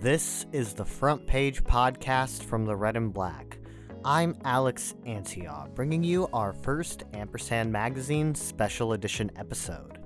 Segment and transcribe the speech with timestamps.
[0.00, 3.58] This is the Front Page Podcast from the Red and Black.
[4.02, 9.98] I'm Alex Antioch, bringing you our first Ampersand Magazine special edition episode.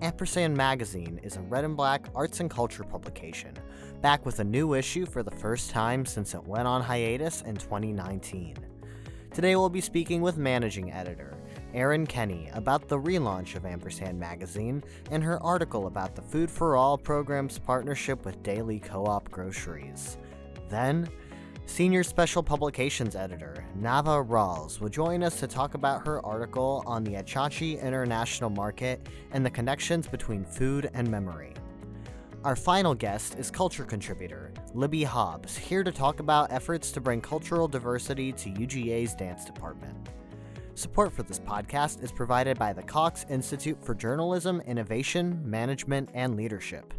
[0.00, 3.52] Ampersand Magazine is a red and black arts and culture publication,
[4.00, 7.56] back with a new issue for the first time since it went on hiatus in
[7.56, 8.54] 2019.
[9.34, 11.36] Today we'll be speaking with managing editor
[11.74, 16.76] Erin Kenney about the relaunch of Ampersand Magazine and her article about the Food for
[16.76, 20.18] All program's partnership with Daily Co op Groceries.
[20.68, 21.08] Then,
[21.66, 27.04] Senior Special Publications Editor Nava Rawls will join us to talk about her article on
[27.04, 31.54] the Achachi International Market and the connections between food and memory.
[32.44, 37.20] Our final guest is culture contributor Libby Hobbs, here to talk about efforts to bring
[37.20, 40.08] cultural diversity to UGA's dance department.
[40.74, 46.34] Support for this podcast is provided by the Cox Institute for Journalism, Innovation, Management, and
[46.34, 46.94] Leadership.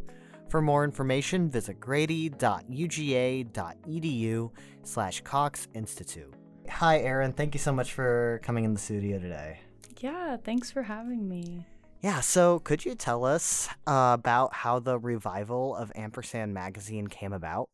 [0.48, 4.52] For more information, visit grady.uga.edu
[4.84, 6.36] slash Cox Institute.
[6.70, 7.34] Hi, Erin.
[7.34, 9.60] Thank you so much for coming in the studio today.
[10.00, 11.66] Yeah, thanks for having me.
[12.02, 17.34] Yeah, so could you tell us uh, about how the revival of Ampersand magazine came
[17.34, 17.70] about?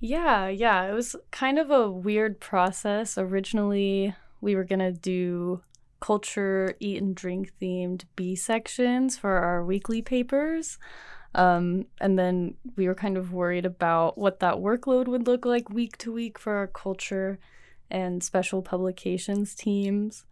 [0.00, 3.16] Yeah, yeah, it was kind of a weird process.
[3.16, 5.62] Originally, we were going to do
[6.00, 10.78] culture, eat, and drink themed B sections for our weekly papers.
[11.34, 15.68] Um, and then we were kind of worried about what that workload would look like
[15.70, 17.38] week to week for our culture
[17.90, 20.24] and special publications teams.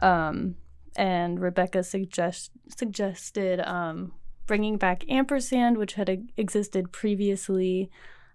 [0.00, 0.56] Um,
[0.96, 4.12] and Rebecca suggest- suggested um,
[4.46, 7.90] bringing back Ampersand, which had existed previously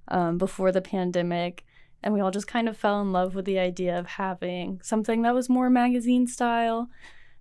[0.07, 1.65] um, before the pandemic.
[2.03, 5.21] And we all just kind of fell in love with the idea of having something
[5.21, 6.89] that was more magazine style,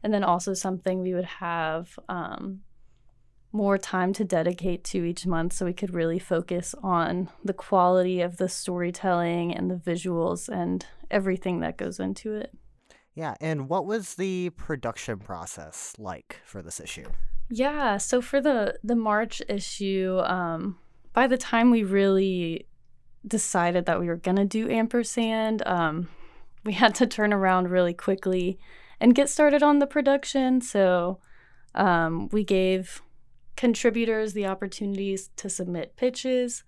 [0.03, 2.61] and then also something we would have um,
[3.53, 8.21] more time to dedicate to each month so we could really focus on the quality
[8.21, 12.53] of the storytelling and the visuals and everything that goes into it.
[13.15, 17.11] Yeah, and what was the production process like for this issue?
[17.51, 20.79] Yeah, so for the the March issue, um,
[21.13, 22.67] by the time we really
[23.27, 26.09] decided that we were gonna do ampersand, um,
[26.65, 28.59] we had to turn around really quickly
[29.01, 30.61] and get started on the production.
[30.61, 31.19] So
[31.75, 33.03] um, we gave
[33.57, 36.65] contributors the opportunities to submit pitches,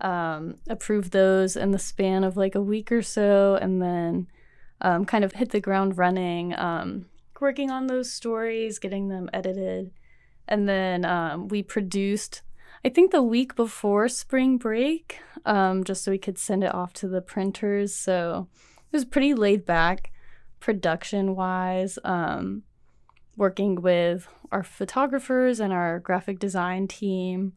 [0.00, 4.26] um, approve those in the span of like a week or so, and then
[4.80, 7.06] um, kind of hit the ground running, um,
[7.40, 9.90] working on those stories, getting them edited.
[10.48, 12.42] And then um, we produced,
[12.84, 16.92] I think, the week before spring break, um, just so we could send it off
[16.94, 17.94] to the printers.
[17.94, 18.48] So
[18.90, 20.12] it was pretty laid back
[20.58, 21.98] production wise.
[22.04, 22.64] Um,
[23.36, 27.54] working with our photographers and our graphic design team,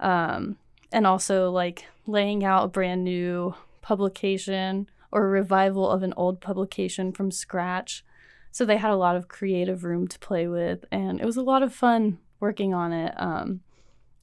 [0.00, 0.56] um,
[0.92, 6.40] and also like laying out a brand new publication or a revival of an old
[6.40, 8.04] publication from scratch.
[8.50, 11.42] So they had a lot of creative room to play with, and it was a
[11.42, 13.12] lot of fun working on it.
[13.16, 13.60] Um,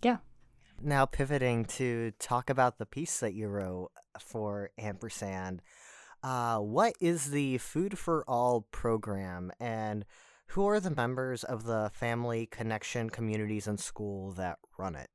[0.02, 0.18] yeah.
[0.82, 5.62] Now, pivoting to talk about the piece that you wrote for Ampersand,
[6.22, 10.06] uh, what is the Food for All program, and
[10.48, 15.10] who are the members of the family connection communities and school that run it?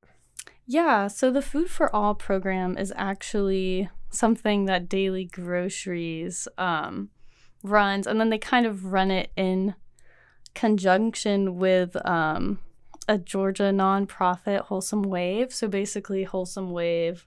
[0.66, 7.10] Yeah, so the Food for All program is actually something that Daily Groceries um,
[7.62, 9.74] runs, and then they kind of run it in
[10.54, 12.58] conjunction with um,
[13.10, 15.52] a Georgia nonprofit, Wholesome Wave.
[15.52, 17.26] So basically, Wholesome Wave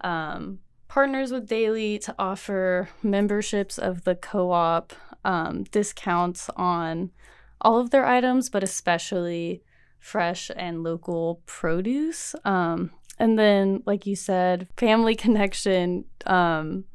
[0.00, 0.58] um,
[0.88, 4.92] partners with Daily to offer memberships of the co op
[5.24, 7.12] um, discounts on
[7.60, 9.62] all of their items, but especially
[10.00, 12.34] fresh and local produce.
[12.44, 16.86] Um, and then, like you said, family connection, um,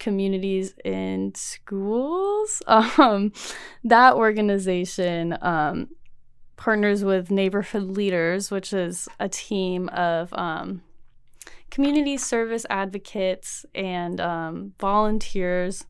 [0.00, 2.60] communities in schools.
[2.98, 3.32] Um,
[3.84, 5.88] that organization um,
[6.62, 10.80] partners with Neighborhood Leaders, which is a team of um,
[11.72, 15.86] community service advocates and um, volunteers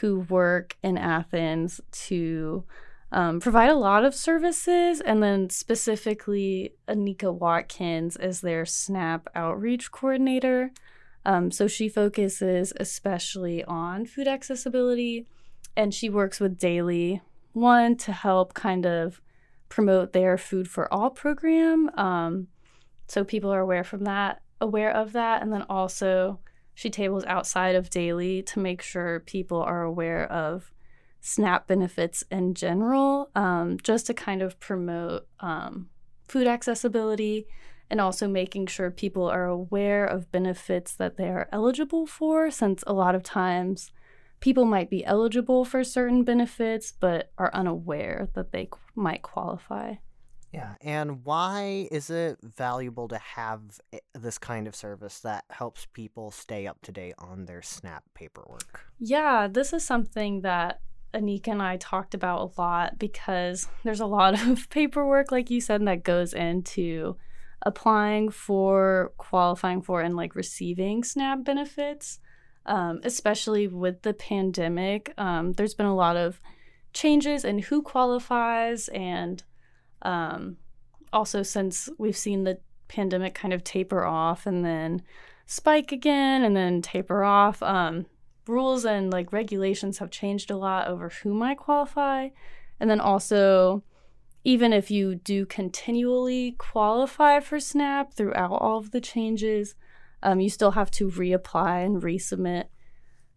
[0.00, 2.64] who work in Athens to
[3.12, 5.00] um, provide a lot of services.
[5.00, 10.72] And then specifically, Anika Watkins is their SNAP outreach coordinator.
[11.24, 15.28] Um, so she focuses especially on food accessibility
[15.76, 17.22] and she works with Daily
[17.52, 19.20] One to help kind of
[19.70, 21.90] promote their Food for All program.
[21.96, 22.48] Um,
[23.08, 26.40] so people are aware from that, aware of that, and then also
[26.74, 30.72] she tables outside of Daily to make sure people are aware of
[31.20, 35.88] SNAP benefits in general, um, just to kind of promote um,
[36.28, 37.46] food accessibility
[37.90, 42.84] and also making sure people are aware of benefits that they are eligible for, since
[42.86, 43.90] a lot of times
[44.40, 49.94] people might be eligible for certain benefits but are unaware that they might qualify.
[50.52, 53.60] Yeah, and why is it valuable to have
[53.92, 58.02] eh, this kind of service that helps people stay up to date on their SNAP
[58.14, 58.80] paperwork?
[58.98, 60.80] Yeah, this is something that
[61.14, 65.60] Anika and I talked about a lot because there's a lot of paperwork, like you
[65.60, 67.16] said, that goes into
[67.62, 72.18] applying for, qualifying for, and like receiving SNAP benefits.
[72.70, 76.40] Um, especially with the pandemic, um, there's been a lot of
[76.92, 79.42] changes in who qualifies and
[80.02, 80.56] um,
[81.12, 82.58] also, since we've seen the
[82.88, 85.02] pandemic kind of taper off and then
[85.46, 88.06] spike again and then taper off, um,
[88.46, 92.28] rules and like regulations have changed a lot over who might qualify.
[92.78, 93.82] And then also,
[94.44, 99.74] even if you do continually qualify for SNAP throughout all of the changes,
[100.22, 102.64] um, you still have to reapply and resubmit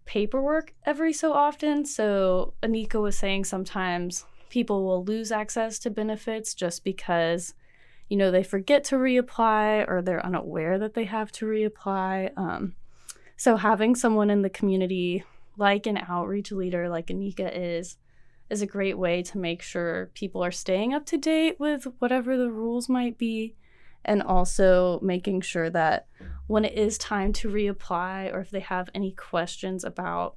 [0.06, 1.86] paperwork every so often.
[1.86, 7.56] So, Anika was saying sometimes people will lose access to benefits just because
[8.08, 12.76] you know they forget to reapply or they're unaware that they have to reapply um,
[13.36, 15.24] so having someone in the community
[15.58, 17.98] like an outreach leader like anika is
[18.52, 22.38] is a great way to make sure people are staying up to date with whatever
[22.38, 23.56] the rules might be
[24.06, 26.08] and also making sure that
[26.48, 30.36] when it is time to reapply or if they have any questions about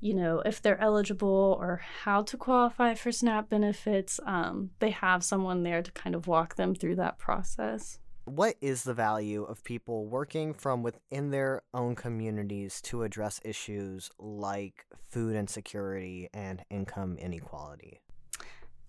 [0.00, 5.24] you know, if they're eligible or how to qualify for SNAP benefits, um, they have
[5.24, 7.98] someone there to kind of walk them through that process.
[8.24, 14.10] What is the value of people working from within their own communities to address issues
[14.18, 18.00] like food insecurity and income inequality?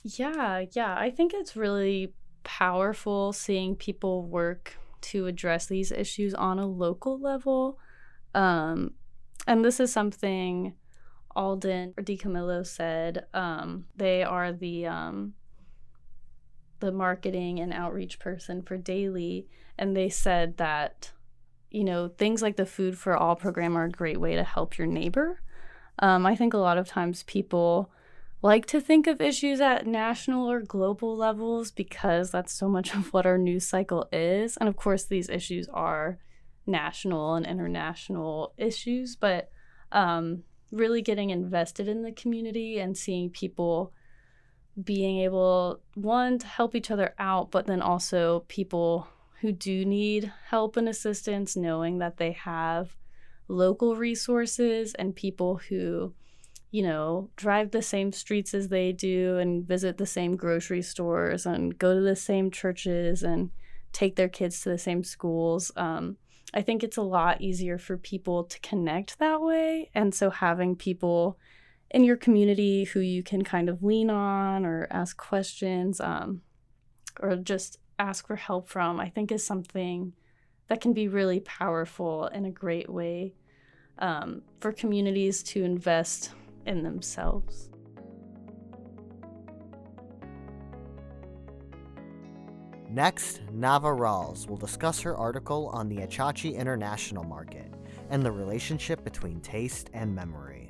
[0.03, 0.95] Yeah, yeah.
[0.97, 2.13] I think it's really
[2.43, 7.79] powerful seeing people work to address these issues on a local level.
[8.35, 8.93] Um,
[9.47, 10.73] and this is something
[11.35, 15.33] Alden or DiCamillo said um, they are the um,
[16.79, 19.47] the marketing and outreach person for Daily,
[19.77, 21.11] and they said that
[21.71, 24.77] you know things like the Food for All program are a great way to help
[24.77, 25.41] your neighbor.
[25.99, 27.91] Um, I think a lot of times people
[28.41, 33.13] like to think of issues at national or global levels because that's so much of
[33.13, 36.19] what our news cycle is, and of course these issues are
[36.65, 39.49] national and international issues, but
[39.91, 43.91] um, really getting invested in the community and seeing people
[44.81, 49.07] being able one to help each other out but then also people
[49.41, 52.95] who do need help and assistance knowing that they have
[53.47, 56.13] local resources and people who
[56.71, 61.45] you know drive the same streets as they do and visit the same grocery stores
[61.45, 63.49] and go to the same churches and
[63.91, 66.17] take their kids to the same schools um,
[66.53, 69.89] I think it's a lot easier for people to connect that way.
[69.93, 71.37] And so having people
[71.91, 76.41] in your community who you can kind of lean on or ask questions um,
[77.19, 80.13] or just ask for help from, I think is something
[80.67, 83.33] that can be really powerful in a great way
[83.99, 86.31] um, for communities to invest
[86.69, 87.69] in themselves.
[92.89, 97.73] Next, Nava Rawls will discuss her article on the Achachi International Market
[98.09, 100.69] and the relationship between taste and memory.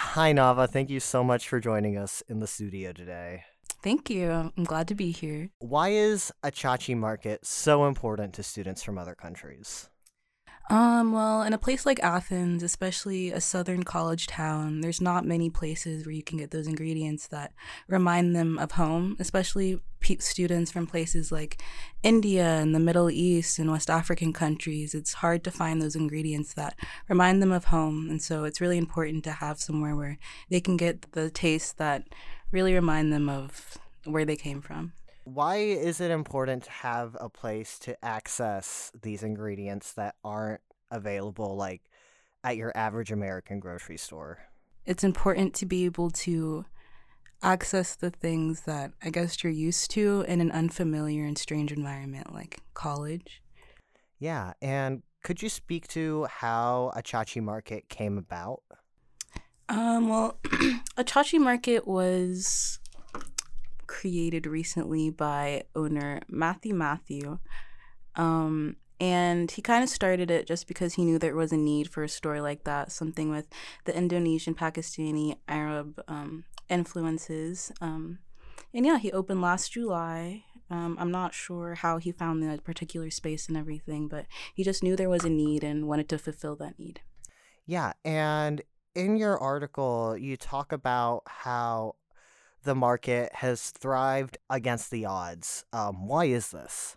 [0.00, 0.68] Hi, Nava.
[0.68, 3.44] Thank you so much for joining us in the studio today.
[3.82, 4.30] Thank you.
[4.30, 5.50] I'm glad to be here.
[5.60, 9.88] Why is Achachi Market so important to students from other countries?
[10.70, 15.50] Um, well, in a place like Athens, especially a southern college town, there's not many
[15.50, 17.52] places where you can get those ingredients that
[17.88, 19.80] remind them of home, especially
[20.20, 21.60] students from places like
[22.04, 24.94] India and the Middle East and West African countries.
[24.94, 26.76] It's hard to find those ingredients that
[27.08, 28.08] remind them of home.
[28.08, 30.18] And so it's really important to have somewhere where
[30.50, 32.04] they can get the taste that
[32.52, 34.92] really remind them of where they came from.
[35.24, 41.56] Why is it important to have a place to access these ingredients that aren't available
[41.56, 41.82] like
[42.42, 44.38] at your average American grocery store?
[44.86, 46.64] It's important to be able to
[47.42, 52.32] access the things that I guess you're used to in an unfamiliar and strange environment
[52.32, 53.42] like college.
[54.18, 58.62] Yeah, and could you speak to how Achachi Market came about?
[59.68, 60.38] Um, well,
[60.96, 62.80] Achachi Market was
[64.00, 67.38] created recently by owner Matthew Matthew.
[68.16, 71.90] Um, and he kind of started it just because he knew there was a need
[71.90, 73.46] for a story like that, something with
[73.84, 77.72] the Indonesian, Pakistani, Arab um, influences.
[77.80, 78.20] Um,
[78.72, 80.44] and yeah, he opened last July.
[80.70, 84.82] Um, I'm not sure how he found the particular space and everything, but he just
[84.82, 87.00] knew there was a need and wanted to fulfill that need.
[87.66, 88.62] Yeah, and
[88.94, 91.96] in your article, you talk about how
[92.64, 95.64] the market has thrived against the odds.
[95.72, 96.96] Um, why is this?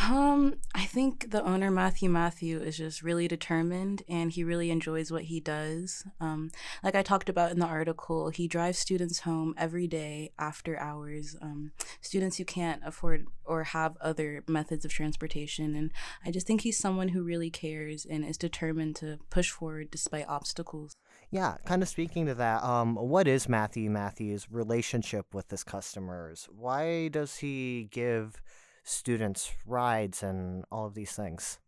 [0.00, 5.10] Um, I think the owner Matthew Matthew is just really determined and he really enjoys
[5.10, 6.04] what he does.
[6.20, 6.50] Um,
[6.84, 11.36] like I talked about in the article, he drives students home every day after hours.
[11.40, 15.90] Um, students who can't afford or have other methods of transportation, and
[16.24, 20.28] I just think he's someone who really cares and is determined to push forward despite
[20.28, 20.94] obstacles.
[21.30, 26.48] Yeah, kind of speaking to that, um, what is Matthew Matthews' relationship with his customers?
[26.50, 28.40] Why does he give
[28.82, 31.58] students rides and all of these things?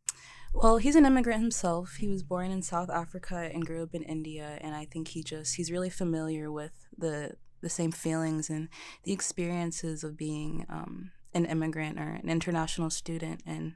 [0.55, 1.97] Well, he's an immigrant himself.
[1.97, 5.23] He was born in South Africa and grew up in India, and I think he
[5.23, 8.69] just he's really familiar with the the same feelings and
[9.05, 13.75] the experiences of being um, an immigrant or an international student in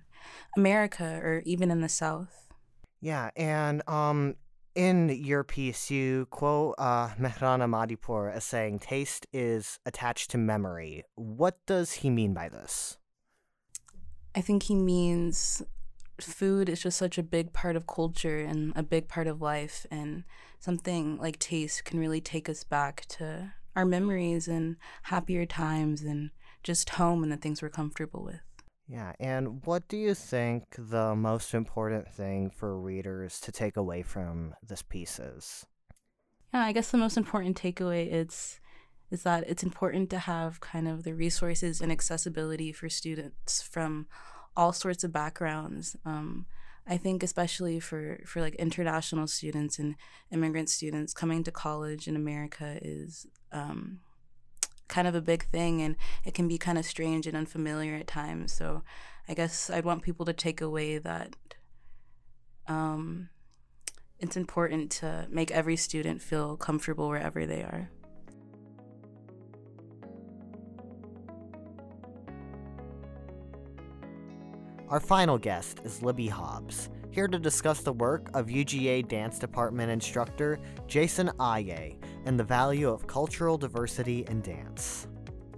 [0.57, 2.49] America or even in the South.
[3.01, 4.37] Yeah, and um,
[4.75, 11.59] in your piece, you quote uh, Madipur as saying, "Taste is attached to memory." What
[11.67, 12.99] does he mean by this?
[14.35, 15.63] I think he means
[16.21, 19.87] food is just such a big part of culture and a big part of life
[19.91, 20.25] and
[20.61, 26.31] something like taste can really take us back to our memories and happier times and
[26.63, 28.41] just home and the things we're comfortable with.
[28.87, 34.03] Yeah, and what do you think the most important thing for readers to take away
[34.03, 35.67] from this piece is?
[36.53, 38.61] Yeah, I guess the most important takeaway is
[39.11, 44.07] is that it's important to have kind of the resources and accessibility for students from
[44.57, 45.97] all sorts of backgrounds.
[46.05, 46.47] Um,
[46.87, 49.95] I think especially for, for like international students and
[50.33, 54.01] immigrant students coming to college in America is um,
[54.89, 58.07] kind of a big thing and it can be kind of strange and unfamiliar at
[58.07, 58.53] times.
[58.53, 58.83] So
[59.29, 61.35] I guess I'd want people to take away that
[62.67, 63.29] um,
[64.19, 67.91] it's important to make every student feel comfortable wherever they are.
[74.91, 79.91] Our final guest is Libby Hobbs, here to discuss the work of UGA Dance Department
[79.91, 85.09] instructor Jason Aye and the value of cultural diversity in dance.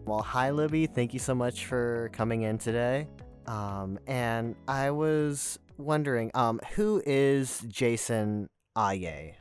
[0.05, 3.09] Well, hi Libby, thank you so much for coming in today.
[3.47, 9.35] Um, and I was wondering, um, who is Jason Aye?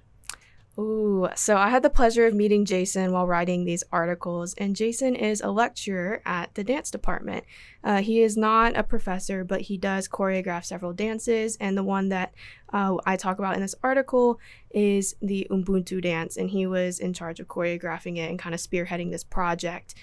[0.78, 5.16] Ooh, so I had the pleasure of meeting Jason while writing these articles, and Jason
[5.16, 7.46] is a lecturer at the dance department.
[7.82, 12.10] Uh, he is not a professor, but he does choreograph several dances, and the one
[12.10, 12.34] that
[12.74, 14.38] uh, I talk about in this article
[14.70, 18.60] is the Ubuntu dance, and he was in charge of choreographing it and kind of
[18.60, 19.96] spearheading this project.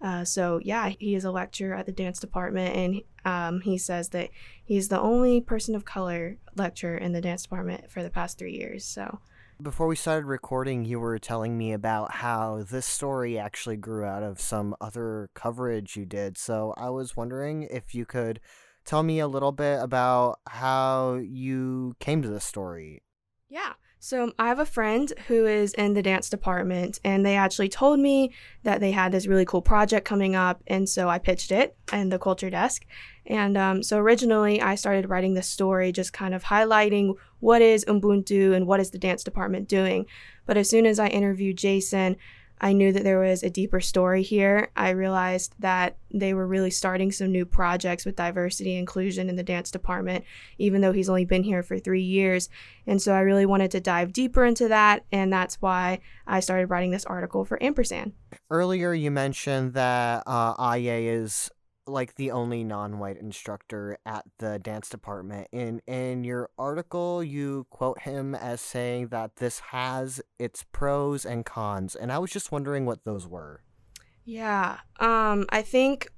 [0.00, 4.10] Uh, so yeah, he is a lecturer at the dance department, and um, he says
[4.10, 4.30] that
[4.62, 8.56] he's the only person of color lecturer in the dance department for the past three
[8.56, 8.84] years.
[8.84, 9.18] So
[9.62, 14.22] before we started recording, you were telling me about how this story actually grew out
[14.22, 16.38] of some other coverage you did.
[16.38, 18.40] So I was wondering if you could
[18.84, 23.02] tell me a little bit about how you came to this story.
[23.48, 23.74] Yeah.
[24.02, 28.00] So I have a friend who is in the dance department, and they actually told
[28.00, 31.76] me that they had this really cool project coming up, and so I pitched it
[31.92, 32.86] in the culture desk.
[33.26, 37.84] And um, so originally, I started writing the story, just kind of highlighting what is
[37.84, 40.06] Ubuntu and what is the dance department doing.
[40.46, 42.16] But as soon as I interviewed Jason,
[42.60, 44.70] I knew that there was a deeper story here.
[44.76, 49.42] I realized that they were really starting some new projects with diversity inclusion in the
[49.42, 50.24] dance department,
[50.58, 52.50] even though he's only been here for three years.
[52.86, 55.04] And so I really wanted to dive deeper into that.
[55.10, 58.12] And that's why I started writing this article for Ampersand.
[58.50, 61.50] Earlier, you mentioned that uh, Aye is
[61.86, 65.48] like the only non-white instructor at the dance department.
[65.52, 71.44] In in your article, you quote him as saying that this has its pros and
[71.44, 73.62] cons, and I was just wondering what those were.
[74.24, 76.10] Yeah, um, I think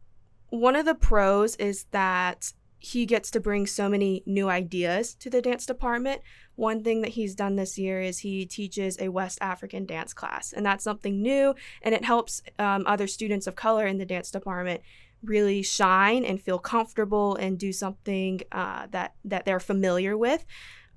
[0.50, 5.31] one of the pros is that he gets to bring so many new ideas to
[5.31, 6.21] the dance department.
[6.57, 10.52] One thing that he's done this year is he teaches a West African dance class,
[10.52, 14.33] and that's something new, and it helps um, other students of color in the dance
[14.33, 14.83] department
[15.23, 20.45] really shine and feel comfortable and do something uh, that that they're familiar with.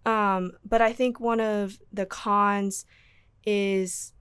[0.05, 2.85] Um, but I think one of the cons
[3.45, 4.13] is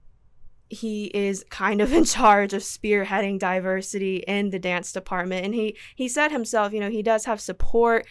[0.69, 5.77] he is kind of in charge of spearheading diversity in the dance department, and he
[5.95, 8.05] he said himself, you know, he does have support,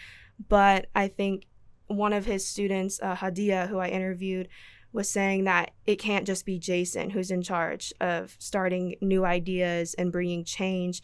[0.49, 1.47] but I think
[1.87, 4.49] one of his students, uh, Hadia, who I interviewed,
[4.93, 9.95] was saying that it can't just be Jason who's in charge of starting new ideas
[9.95, 11.03] and bringing change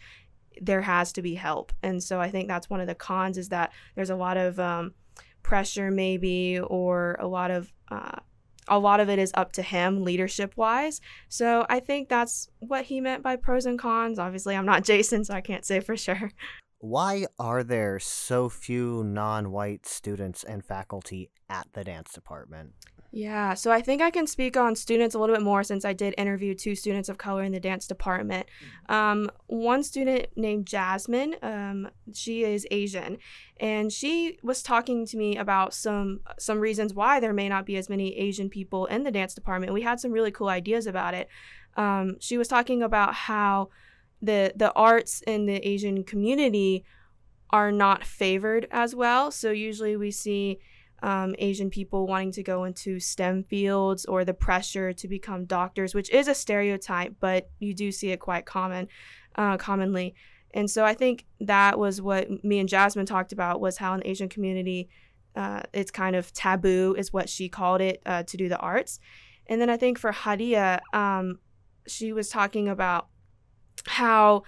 [0.61, 1.73] there has to be help.
[1.83, 4.59] And so I think that's one of the cons is that there's a lot of
[4.59, 4.95] um,
[5.42, 8.19] pressure, maybe, or a lot of uh,
[8.69, 11.00] a lot of it is up to him leadership wise.
[11.28, 14.19] So I think that's what he meant by pros and cons.
[14.19, 16.30] Obviously, I'm not Jason, so I can't say for sure.
[16.78, 22.73] Why are there so few non white students and faculty at the dance department?
[23.12, 25.92] Yeah, so I think I can speak on students a little bit more since I
[25.92, 28.46] did interview two students of color in the dance department.
[28.88, 33.18] Um, one student named Jasmine, um, she is Asian,
[33.58, 37.76] and she was talking to me about some some reasons why there may not be
[37.76, 39.72] as many Asian people in the dance department.
[39.72, 41.28] We had some really cool ideas about it.
[41.76, 43.70] Um, she was talking about how
[44.22, 46.84] the the arts in the Asian community
[47.50, 49.32] are not favored as well.
[49.32, 50.60] So usually we see
[51.02, 55.95] um, Asian people wanting to go into STEM fields or the pressure to become doctors,
[55.95, 58.88] which is a stereotype, but you do see it quite common,
[59.37, 60.14] uh, commonly.
[60.52, 64.00] And so I think that was what me and Jasmine talked about was how in
[64.00, 64.88] the Asian community,
[65.37, 68.99] uh, it's kind of taboo, is what she called it, uh, to do the arts.
[69.47, 71.38] And then I think for Hadia, um,
[71.87, 73.09] she was talking about
[73.87, 74.42] how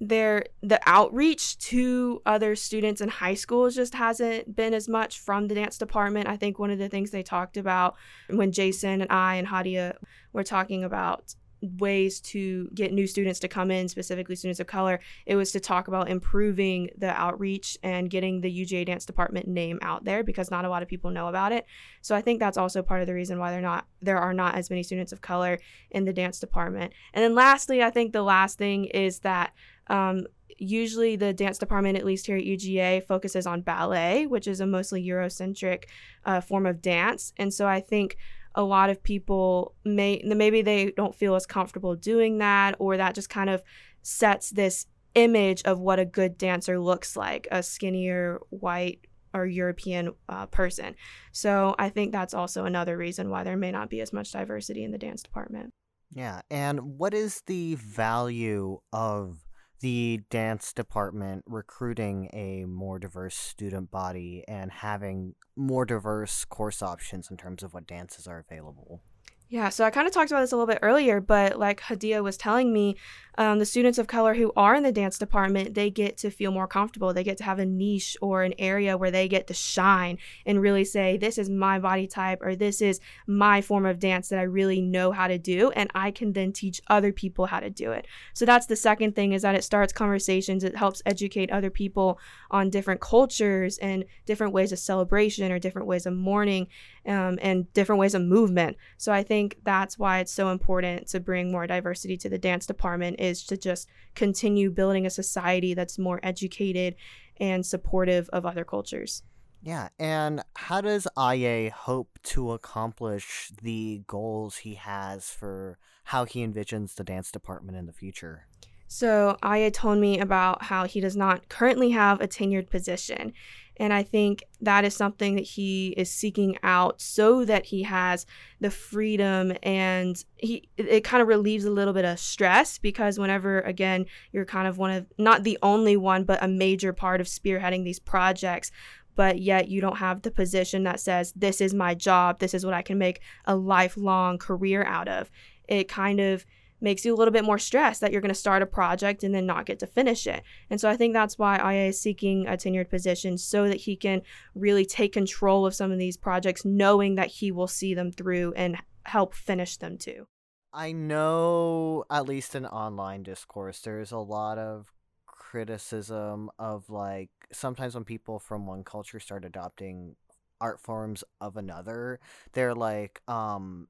[0.00, 5.48] there the outreach to other students in high schools just hasn't been as much from
[5.48, 6.28] the dance department.
[6.28, 7.96] I think one of the things they talked about
[8.28, 9.96] when Jason and I and Hadia
[10.32, 15.00] were talking about ways to get new students to come in, specifically students of color,
[15.26, 19.78] it was to talk about improving the outreach and getting the UGA dance department name
[19.82, 21.66] out there because not a lot of people know about it.
[22.00, 24.54] So I think that's also part of the reason why they're not there are not
[24.54, 25.58] as many students of color
[25.90, 26.92] in the dance department.
[27.12, 29.52] And then lastly, I think the last thing is that
[29.88, 30.26] um,
[30.58, 34.66] usually, the dance department, at least here at UGA, focuses on ballet, which is a
[34.66, 35.84] mostly Eurocentric
[36.24, 37.32] uh, form of dance.
[37.38, 38.16] And so I think
[38.54, 43.14] a lot of people may maybe they don't feel as comfortable doing that, or that
[43.14, 43.62] just kind of
[44.02, 49.00] sets this image of what a good dancer looks like a skinnier, white,
[49.34, 50.94] or European uh, person.
[51.32, 54.84] So I think that's also another reason why there may not be as much diversity
[54.84, 55.70] in the dance department.
[56.10, 59.38] Yeah, and what is the value of
[59.80, 67.30] the dance department recruiting a more diverse student body and having more diverse course options
[67.30, 69.02] in terms of what dances are available.
[69.50, 72.22] Yeah, so I kind of talked about this a little bit earlier, but like Hadia
[72.22, 72.96] was telling me,
[73.38, 76.50] um, the students of color who are in the dance department, they get to feel
[76.50, 77.14] more comfortable.
[77.14, 80.60] They get to have a niche or an area where they get to shine and
[80.60, 84.40] really say, this is my body type or this is my form of dance that
[84.40, 85.70] I really know how to do.
[85.70, 88.06] And I can then teach other people how to do it.
[88.34, 90.64] So that's the second thing is that it starts conversations.
[90.64, 92.18] It helps educate other people
[92.50, 96.66] on different cultures and different ways of celebration or different ways of mourning
[97.08, 98.76] um, and different ways of movement.
[98.98, 102.66] So I think that's why it's so important to bring more diversity to the dance
[102.66, 106.94] department is to just continue building a society that's more educated
[107.40, 109.22] and supportive of other cultures.
[109.62, 116.46] Yeah, and how does Aye hope to accomplish the goals he has for how he
[116.46, 118.46] envisions the dance department in the future?
[118.86, 123.32] So Aye told me about how he does not currently have a tenured position.
[123.78, 128.26] And I think that is something that he is seeking out so that he has
[128.60, 133.60] the freedom and he it kind of relieves a little bit of stress because whenever
[133.60, 137.28] again you're kind of one of not the only one but a major part of
[137.28, 138.72] spearheading these projects
[139.18, 142.38] but yet you don't have the position that says this is my job.
[142.38, 145.28] This is what I can make a lifelong career out of.
[145.68, 146.46] It kind of
[146.80, 149.34] makes you a little bit more stressed that you're going to start a project and
[149.34, 150.42] then not get to finish it.
[150.70, 153.96] And so I think that's why Aye is seeking a tenured position so that he
[153.96, 154.22] can
[154.54, 158.52] really take control of some of these projects, knowing that he will see them through
[158.54, 160.26] and help finish them too.
[160.72, 164.92] I know, at least in online discourse, there's a lot of
[165.26, 170.14] criticism of like sometimes when people from one culture start adopting
[170.60, 172.20] art forms of another,
[172.52, 173.88] they're like, um,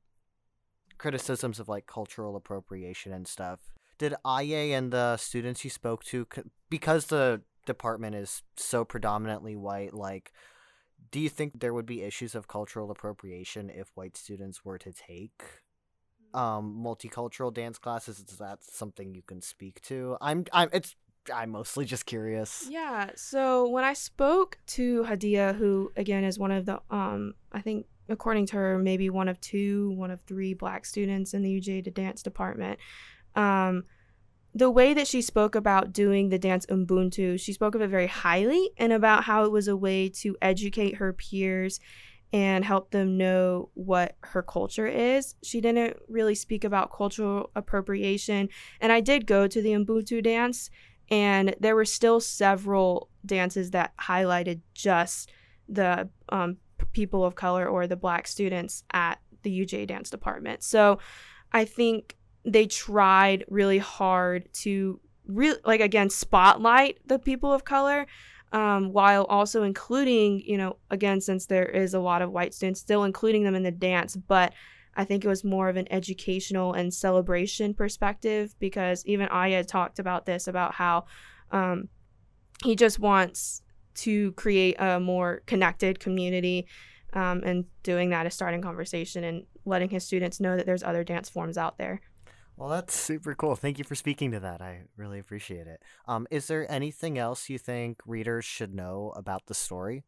[0.98, 3.60] criticisms of like cultural appropriation and stuff.
[3.98, 6.26] Did Aye and the students you spoke to,
[6.70, 10.32] because the department is so predominantly white, like,
[11.10, 14.92] do you think there would be issues of cultural appropriation if white students were to
[14.92, 15.42] take
[16.34, 18.18] um, multicultural dance classes?
[18.18, 20.16] Is that something you can speak to?
[20.20, 20.94] I'm, I'm, it's
[21.34, 22.66] I'm mostly just curious.
[22.70, 23.10] Yeah.
[23.16, 27.86] So when I spoke to Hadia, who again is one of the um I think
[28.08, 31.92] according to her, maybe one of two, one of three black students in the UGA
[31.92, 32.78] dance department.
[33.34, 33.84] Um,
[34.54, 38.06] the way that she spoke about doing the dance Ubuntu, she spoke of it very
[38.06, 41.80] highly and about how it was a way to educate her peers
[42.32, 45.34] and help them know what her culture is.
[45.42, 48.48] She didn't really speak about cultural appropriation.
[48.80, 50.70] And I did go to the Ubuntu dance
[51.10, 55.30] And there were still several dances that highlighted just
[55.68, 56.58] the um,
[56.98, 60.64] people of color or the black students at the UGA dance department.
[60.64, 60.98] So
[61.52, 68.04] I think they tried really hard to really like again spotlight the people of color
[68.50, 72.80] um, while also including you know again since there is a lot of white students
[72.80, 74.54] still including them in the dance but
[74.96, 79.98] i think it was more of an educational and celebration perspective because even Aye talked
[79.98, 81.04] about this about how
[81.50, 81.88] um,
[82.64, 83.60] he just wants
[83.98, 86.66] to create a more connected community
[87.14, 91.04] um, and doing that is starting conversation and letting his students know that there's other
[91.04, 92.00] dance forms out there
[92.58, 93.54] well, that's super cool.
[93.54, 94.60] Thank you for speaking to that.
[94.60, 95.80] I really appreciate it.
[96.08, 100.02] Um, is there anything else you think readers should know about the story?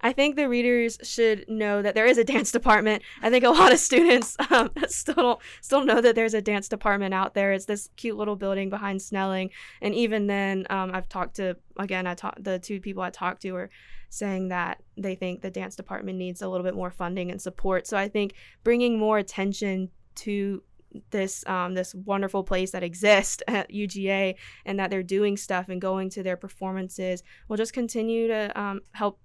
[0.00, 3.02] I think the readers should know that there is a dance department.
[3.22, 6.68] I think a lot of students um, still don't, still know that there's a dance
[6.68, 7.52] department out there.
[7.52, 12.06] It's this cute little building behind Snelling, and even then, um, I've talked to again.
[12.06, 13.70] I talked the two people I talked to were
[14.08, 17.86] saying that they think the dance department needs a little bit more funding and support.
[17.86, 20.62] So I think bringing more attention to
[21.10, 25.80] this um, this wonderful place that exists at UGA and that they're doing stuff and
[25.80, 29.18] going to their performances will just continue to um, help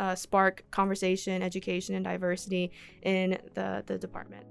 [0.00, 4.44] uh, spark conversation, education, and diversity in the, the department.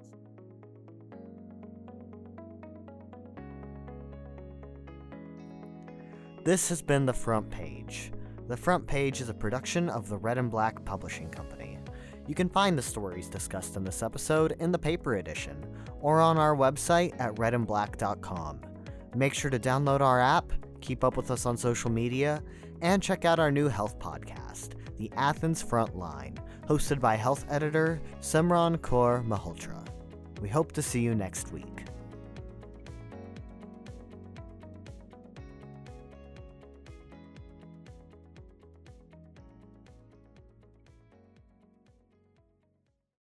[6.43, 8.11] This has been The Front Page.
[8.47, 11.77] The Front Page is a production of the Red and Black Publishing Company.
[12.25, 15.65] You can find the stories discussed in this episode in the paper edition
[15.99, 18.61] or on our website at redandblack.com.
[19.15, 22.41] Make sure to download our app, keep up with us on social media,
[22.81, 28.77] and check out our new health podcast, The Athens Frontline, hosted by health editor Simran
[28.77, 29.85] Kaur Malhotra.
[30.41, 31.76] We hope to see you next week.